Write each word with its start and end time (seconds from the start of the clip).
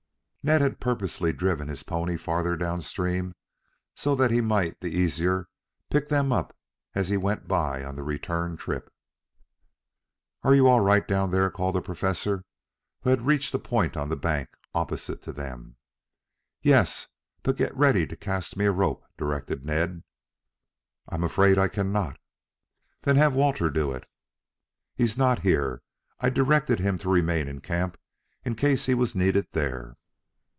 Ned 0.43 0.59
had 0.61 0.79
purposely 0.79 1.31
driven 1.31 1.67
his 1.67 1.83
pony 1.83 2.17
further 2.17 2.57
down 2.57 2.81
stream 2.81 3.35
so 3.95 4.15
that 4.15 4.31
he 4.31 4.41
might 4.41 4.79
the 4.81 4.89
easier 4.89 5.47
pick 5.91 6.09
them 6.09 6.31
up 6.31 6.57
as 6.95 7.09
he 7.09 7.15
went 7.15 7.47
by 7.47 7.83
on 7.85 7.95
the 7.95 8.01
return 8.01 8.57
trip. 8.57 8.91
"Are 10.41 10.55
you 10.55 10.67
all 10.67 10.79
right 10.79 11.07
down 11.07 11.29
there?" 11.29 11.51
called 11.51 11.75
the 11.75 11.79
Professor, 11.81 12.43
who 13.01 13.11
had 13.11 13.27
reached 13.27 13.53
a 13.53 13.59
point 13.59 13.95
on 13.95 14.09
the 14.09 14.15
bank 14.15 14.49
opposite 14.73 15.21
to 15.21 15.31
them. 15.31 15.75
"Yes, 16.63 17.05
but 17.43 17.55
get 17.55 17.77
ready 17.77 18.07
to 18.07 18.15
cast 18.15 18.57
me 18.57 18.65
a 18.65 18.71
rope," 18.71 19.05
directed 19.19 19.63
Ned. 19.63 20.01
"I'm 21.07 21.23
afraid 21.23 21.59
I 21.59 21.67
cannot." 21.67 22.17
"Then 23.03 23.15
have 23.17 23.35
Walter 23.35 23.69
do 23.69 23.91
it." 23.91 24.07
"He 24.95 25.03
is 25.03 25.19
not 25.19 25.41
here. 25.43 25.83
I 26.19 26.31
directed 26.31 26.79
him 26.79 26.97
to 26.97 27.09
remain 27.09 27.47
in 27.47 27.61
camp 27.61 27.95
in 28.43 28.55
case 28.55 28.87
he 28.87 28.95
was 28.95 29.13
needed 29.13 29.45
there." 29.51 29.97